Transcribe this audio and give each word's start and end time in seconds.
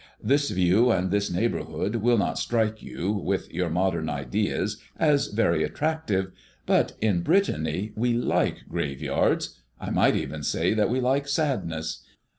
This 0.23 0.49
view 0.49 0.89
and 0.89 1.11
this 1.11 1.29
neighborhood 1.29 1.97
will 1.97 2.17
not 2.17 2.39
strike 2.39 2.81
you, 2.81 3.11
with 3.11 3.53
your 3.53 3.69
modern 3.69 4.09
ideas, 4.09 4.77
as 4.97 5.27
very 5.27 5.63
attractive; 5.63 6.31
but 6.65 6.93
in 7.01 7.21
Brittany 7.21 7.93
we 7.95 8.15
like 8.15 8.63
graveyards, 8.67 9.61
I 9.79 9.91
might 9.91 10.15
even 10.15 10.41
say 10.41 10.73
that 10.73 10.89
we 10.89 10.99
like 10.99 11.27
sadness. 11.27 12.03